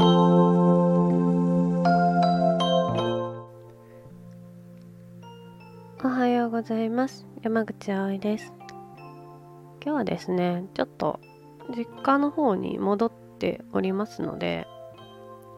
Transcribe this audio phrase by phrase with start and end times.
[0.00, 0.04] お
[6.08, 7.26] はようございます。
[7.42, 8.52] 山口葵です。
[9.84, 11.18] 今日はですねちょっと
[11.76, 14.68] 実家の方に戻っておりますので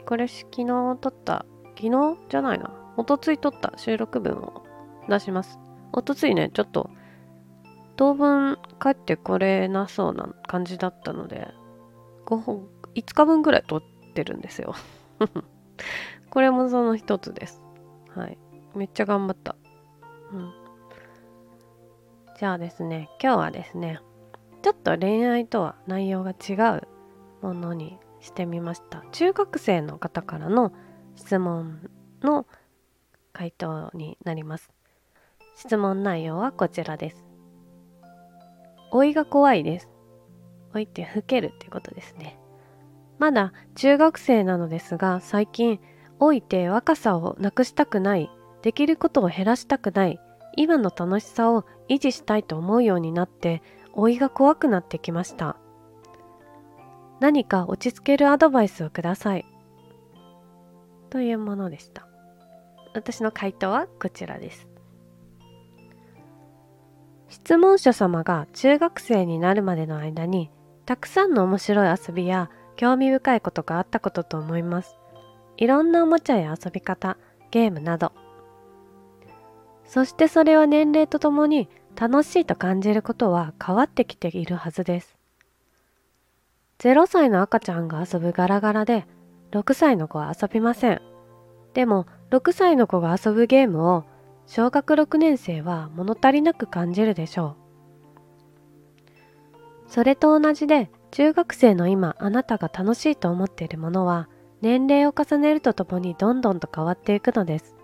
[0.07, 1.45] これし昨日撮った
[1.77, 4.65] 昨日じゃないなおとつい撮った収録分を
[5.09, 5.59] 出します。
[5.93, 6.89] おとついねちょっと
[7.97, 11.49] 当分帰ってこれなそうな感じだったので
[12.25, 14.75] 5本5日分ぐらい撮ってるんですよ。
[16.31, 17.63] これもその一つです。
[18.15, 18.39] はい。
[18.75, 19.57] めっちゃ頑張った。
[20.33, 20.53] うん。
[22.39, 24.01] じゃあですね今日はですね
[24.63, 26.89] ちょっと恋愛とは内容が違う
[27.43, 29.05] ものにしてみました。
[29.13, 30.73] 中学生の方からの
[31.17, 31.91] 質問
[32.23, 32.47] の
[33.33, 34.71] 回答になります。
[35.57, 37.25] 質問内容はこちらです。
[38.93, 39.89] 老いが怖いです。
[40.73, 42.40] 老いって老けるっていうことですね。
[43.21, 45.79] まだ中学生なのですが最近
[46.19, 48.31] 老いて若さをなくしたくない
[48.63, 50.19] できることを減らしたくない
[50.57, 53.63] 今の楽しさを維持したいと思うようになって
[53.95, 55.57] 老いが怖くなってきました。
[57.21, 59.45] 何か落ち着けるアドバイスをください。
[61.11, 62.09] というものでした。
[62.95, 64.67] 私の回答はこちらです。
[67.29, 70.51] 質問者様が中学生になるまでの間に
[70.87, 72.51] たくさんの面白い遊びや
[72.81, 74.97] 興味深いことがあったことと思います。
[75.59, 77.19] いろんなおもちゃや遊び方
[77.51, 78.13] ゲームなど。
[79.85, 85.15] そしてそれは年齢とともに楽しいと感じることは変わってきているはずです。
[86.79, 89.05] 0歳の赤ちゃんが遊ぶガラガラで
[89.51, 91.03] 6歳の子は遊びません。
[91.75, 94.05] でも6歳の子が遊ぶゲームを
[94.47, 97.57] 小学6年生は物足りなく感じるでしょ
[99.87, 99.91] う。
[99.91, 104.29] それと同じで中学生の今あなたが楽しいと思っているものは
[104.61, 107.75] 年齢を重ねるとともにどんどんと変わっていくのです。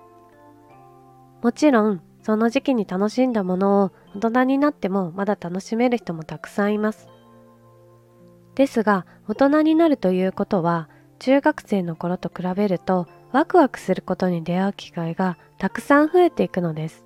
[1.43, 7.09] もちろんその時期に楽しんだものを大人になってもまだ楽しめる人もたくさんいます。
[8.55, 17.05] ですが大人になるということは中学生の頃と比べるとワクワクすることに出会う機会がたくさん増えていくのです。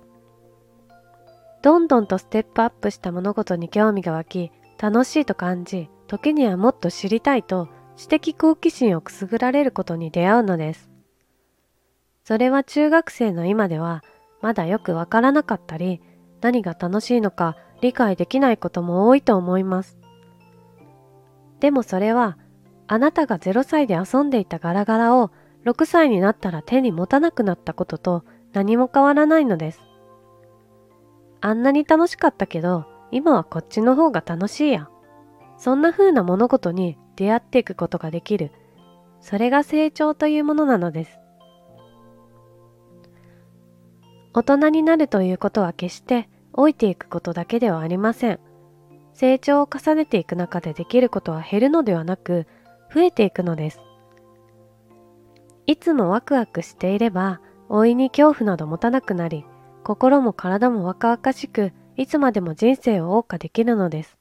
[1.61, 10.89] どんどんとステップアップした物事に興味が湧き楽しいと感じ時にはもっと知りたいと知的好奇心をくすぐられることに出会うのです
[12.25, 14.03] それは中学生の今では
[14.41, 16.01] まだよくわからなかったり
[16.41, 19.97] 何が楽しいのか理解できないことも多いと思います
[21.61, 22.37] でもそれは
[22.87, 25.31] あなたが0歳で遊んでいたガラガラを
[25.63, 29.81] 6歳になったら手に持たなくなったことと何も変わらないのです。
[31.39, 34.89] あんなに楽しかったけど今はこっちの方が楽しいや。
[35.61, 38.51] そんな風な物事に出会っていくことができる。
[39.19, 41.19] それが成長というものなのです。
[44.33, 46.27] 大人になるということは決して
[46.57, 48.39] 老いていくことだけではありません。
[49.13, 52.47] 成長を重ねていく中でできることは減るのではなく
[52.91, 53.81] 増えていくのです。
[55.67, 57.39] いつもワクワクしていれば
[57.69, 59.45] 老いに恐怖など持たなくなり
[59.83, 64.20] 心も体も若々しくいつまでも人生を謳歌できるのです。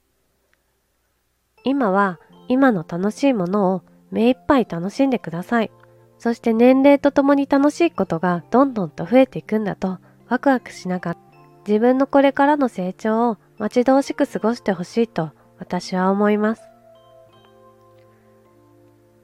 [1.64, 5.70] 今は今の楽しいものを目いっぱい楽しんでください。
[6.18, 9.98] そして年齢とともに楽しいことがどんどんと増えていくんだと
[10.28, 11.18] ワクワクしながら
[11.66, 16.62] 自分のこれからの成長を待ち遠しく過ごしてほしいと私は思います。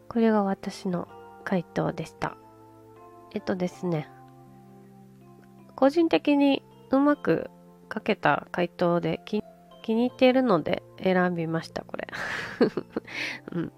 [0.09, 1.09] これが私の
[1.45, 2.37] 回答でした。
[3.35, 4.09] えっとですね、
[5.75, 7.51] 個人的にうまく
[7.93, 9.21] 書けた回答で
[9.87, 12.09] 気に入っているので選びました、これ。
[13.55, 13.73] うん、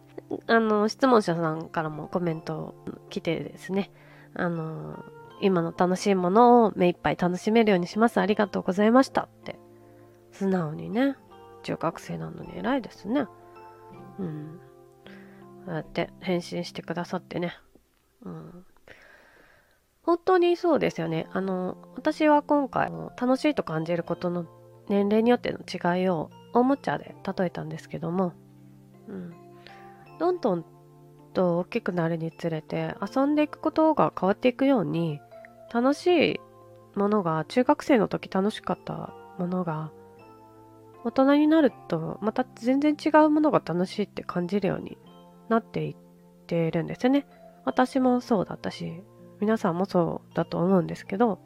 [0.46, 2.74] あの、質問者さんからもコメント
[3.10, 3.90] 来てですね、
[4.32, 5.04] あの、
[5.42, 8.20] 今の楽しいものを目いっぱい楽しめるようにします。
[8.20, 9.58] ありがとうございましたって。
[10.32, 11.14] 素直にね、
[11.62, 13.26] 中学生なのに偉いですね。
[14.18, 14.60] うん。
[15.66, 17.52] こうやって返信してくださってね。
[18.22, 18.64] うん。
[20.04, 21.28] 本当にそうですよね。
[21.34, 22.90] あの、私は今回、
[23.20, 24.46] 楽しいと感じることの
[24.88, 28.32] 年齢によっての違いをおもちゃで例えたんですけども、
[29.08, 29.34] うん。
[30.18, 30.64] どんどん
[31.34, 35.20] と大きくなるにつれて遊んでいくことが変わっていくように
[35.72, 36.40] 楽しい
[36.98, 39.92] ものが中学生の時楽しかったものが
[41.04, 44.98] 大人になるとまた全然違うものが楽しいって感じるように
[45.48, 45.96] なっていっ
[46.46, 47.26] てるんですよね。
[47.64, 49.02] 私もそうだったし、
[49.40, 51.38] 皆さんもそうだと思うんですけど、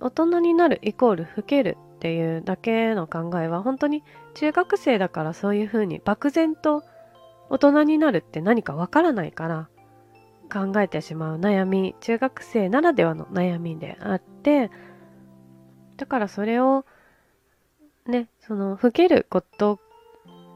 [0.00, 4.04] 大人になるイコール老けるっていうだけの考えは本当に
[4.34, 6.82] 中学生だからそういうふうに漠然と
[7.48, 9.68] 大人になるって何かわからないから
[10.52, 14.70] 考えてしまう悩み中学生ならではの悩みであって
[15.96, 16.84] だからそれを
[18.06, 19.80] ねその老けること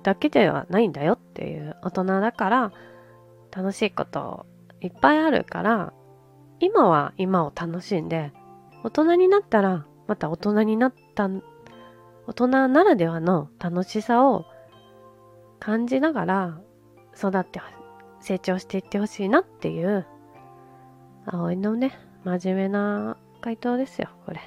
[0.02, 2.72] だけではないんだよっていう大人だから
[3.56, 4.44] 楽しいこと
[4.82, 5.94] いっぱいあるから
[6.60, 8.34] 今は今を楽しんで
[8.84, 10.94] 大人になったらまた大人になっ
[11.26, 14.44] 大人ならではの楽しさを
[15.58, 16.60] 感じながら
[17.16, 17.60] 育って
[18.20, 20.06] 成長していってほしいなっていう
[21.26, 24.40] 葵のね真面目な回答ですよこれ。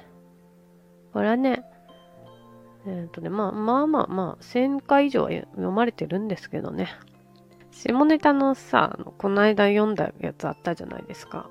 [1.12, 1.64] これはね
[2.86, 6.88] えっ、ー、とねまあまあまあまあ1000回以上は読まれてるんですけどね。
[7.70, 11.50] 下ネタのさこの間読んだやつあったじゃないですか。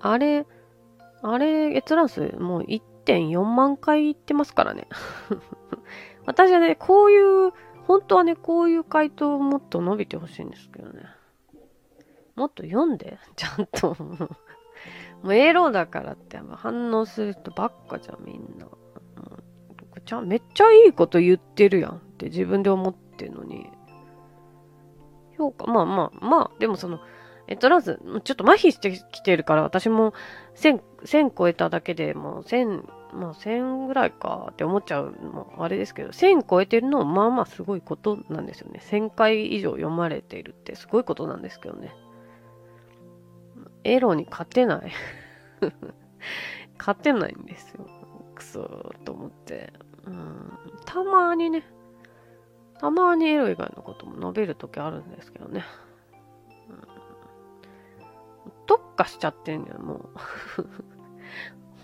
[0.00, 0.46] あれ
[1.22, 2.64] あれ閲覧数もう
[3.12, 4.88] 1.4万回いってますからね
[6.26, 7.52] 私はねこういう
[7.88, 11.04] 本当はね、こういう回答もっと伸びてほしいんですけどね。
[12.36, 13.96] もっと読んで、 ちゃんと。
[15.22, 18.66] もうエロだからって反応する人ばっかじゃん、みんな。
[20.04, 23.70] ちゃめっちゃいいこと言ってるやんって自分で思ってんのに。
[25.38, 27.00] 評価、まあまあまあ、でもその、
[27.46, 30.12] えっと、まず、ちょっと麻痺してきてるから、私も
[30.56, 38.80] 1000、1000超えただけでもう1000、まあ1000ぐらいかって思っちゃうのあれですけど、1000超えてるのまあまあすごいことなんですよね。
[38.82, 41.94] 1000回以上読まれているってすごいことなんですけどね。
[43.84, 44.92] エロに勝てない
[46.78, 47.86] 勝てないんですよ。
[48.34, 49.72] クソーと思って。
[50.04, 51.64] うん、たまにね、
[52.78, 55.64] たまにエロ以外のことも述べるときあるんですけどね。
[56.68, 56.82] うん、
[58.66, 60.08] 特化しちゃってんのよ、もう。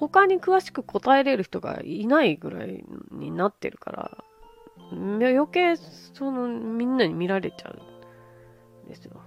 [0.09, 4.25] 他に詳しく答えれる人がいないぐらいになってるから、
[4.93, 9.23] 余計、その、みんなに見られちゃうんですよ。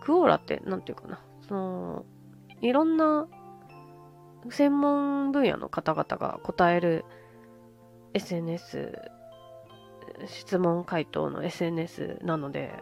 [0.00, 2.04] クオーラって、なんていうかな、その、
[2.60, 3.28] いろんな
[4.50, 7.04] 専門分野の方々が答える
[8.14, 8.98] SNS、
[10.26, 12.72] 質問回答の SNS なので、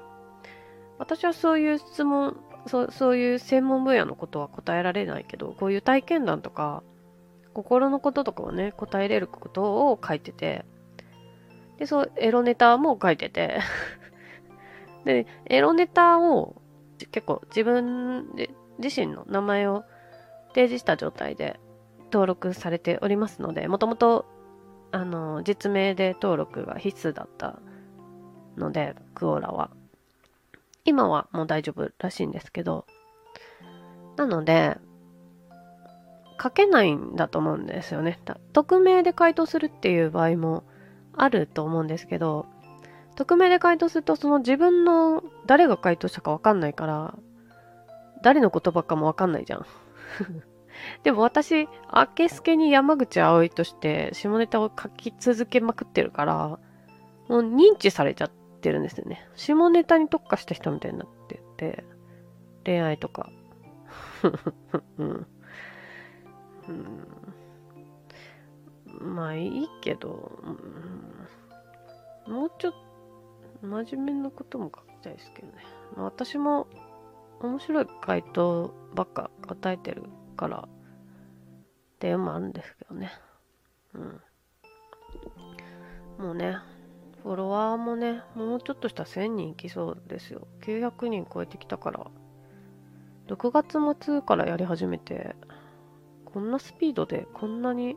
[0.99, 2.37] 私はそういう質問
[2.67, 6.83] そそういう専門分野のことは答えられないけどこういう体験談とか
[7.55, 10.65] 心のこととかをね答えれることを書いてて。
[11.79, 13.61] でそうエロネタも書いてて。
[15.05, 16.63] でエロネタを
[17.11, 19.85] 結構自分で自身の名前を
[20.49, 21.59] 提示した状態で
[22.13, 24.27] 登録されておりますのでもともと
[24.93, 27.59] あの実名で登録が必須だった
[28.57, 29.71] のでクオーラは。
[30.85, 32.87] 今はもう大丈夫らしいんですけど。
[34.17, 34.77] なので
[36.43, 38.19] 書けないんだと思うんですよね。
[38.53, 40.65] 匿名で回答するっていう場合も
[41.17, 42.47] あると思うんですけど、
[43.15, 47.15] 匿名で回答するとその自分の誰が回答したかわかんないから、
[48.23, 49.67] 誰の言葉かもわかんないじゃん。
[51.05, 56.59] でも私、あけすけに山口葵として下ネタを書き続けまくってるから、
[57.29, 58.31] もう認知されちゃっ
[58.61, 59.29] てるんですよね。
[59.37, 61.85] 下ネタに特化した人みたいになってて、
[62.65, 63.31] 恋愛とか。
[64.99, 65.27] うん。
[69.01, 70.39] まあいいけど、
[72.27, 72.73] もうちょっ
[73.61, 75.65] と真面目なことも書きたいですけどね。
[75.97, 76.67] まあ、私も
[77.41, 80.05] 面白い回答ばっか答えてる
[80.37, 80.69] からっ
[81.99, 83.11] ていうのもあるんですけどね。
[83.95, 84.21] うん。
[86.19, 86.57] もうね、
[87.23, 90.47] フォロワーもね、もうちょっとした1000人いきそうですよ。
[90.63, 92.07] 900人超えてきたから。
[93.29, 95.37] 6月末からやり始めて、
[96.33, 97.97] こんなスピードでこんなに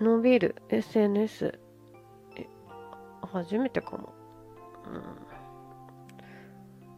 [0.00, 1.58] 伸びる SNS
[2.36, 2.46] え
[3.22, 4.12] 初めてかも。
[4.86, 5.02] うん。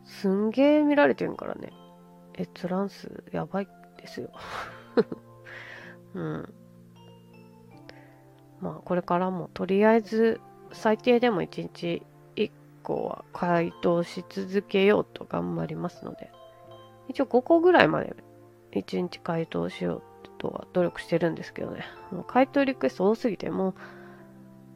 [0.04, 1.72] すんげえ見られてんからね。
[2.38, 3.68] 閲覧数やばい
[3.98, 4.30] ですよ。
[6.14, 6.54] うん。
[8.60, 10.40] まあこれからもとりあえず
[10.72, 12.02] 最低でも1日
[12.36, 12.50] 1
[12.82, 16.30] 個は回答し続けようと頑張りますので
[17.08, 18.14] 一応5個ぐらいまで
[18.74, 20.02] 1日回答しよう
[20.38, 21.84] とは努力してるんですけどね。
[22.10, 23.74] もう回答リクエスト多すぎて、もう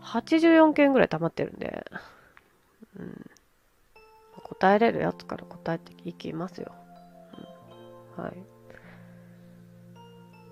[0.02, 1.84] 84件ぐらい溜まってるんで、
[2.98, 3.30] うん、
[4.44, 6.72] 答えれるやつから答えていきますよ。
[8.16, 8.34] うん、はい。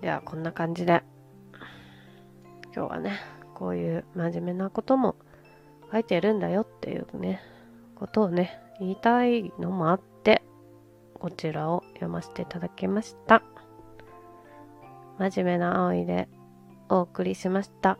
[0.01, 1.01] では、こんな感じで、
[2.75, 3.19] 今日はね、
[3.55, 5.15] こういう真面目なことも
[5.91, 7.41] 書いてるんだよっていうね、
[7.95, 10.16] ことをね、言いたいのもあって、
[11.19, 13.41] こちらを読ませていただきました。
[15.17, 16.29] 真面目な葵で
[16.89, 17.97] お送りしました。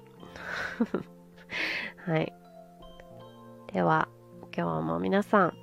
[2.05, 2.33] はい。
[3.73, 4.07] では、
[4.55, 5.53] 今日も皆さん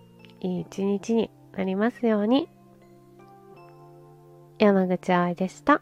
[0.40, 2.49] いい一日になりますように
[4.58, 5.80] 山口愛でした。